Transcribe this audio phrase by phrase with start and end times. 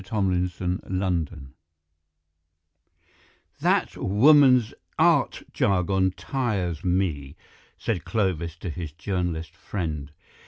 [0.01, 0.47] THE
[0.95, 1.53] BACKGROUND
[3.59, 7.35] "That woman's art jargon tires me,"
[7.77, 10.11] said Clovis to his journalist friend.